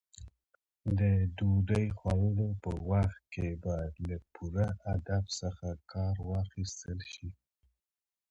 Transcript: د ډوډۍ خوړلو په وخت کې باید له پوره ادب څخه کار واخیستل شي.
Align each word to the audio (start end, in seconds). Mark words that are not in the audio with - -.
د 0.97 0.99
ډوډۍ 1.37 1.85
خوړلو 1.97 2.47
په 2.63 2.71
وخت 2.89 3.21
کې 3.33 3.47
باید 3.65 3.93
له 4.09 4.17
پوره 4.33 4.67
ادب 4.95 5.23
څخه 5.39 5.67
کار 5.91 6.15
واخیستل 6.29 6.99
شي. 7.13 7.29